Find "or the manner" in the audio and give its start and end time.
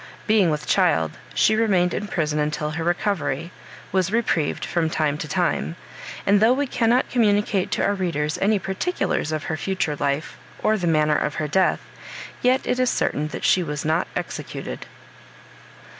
10.63-11.15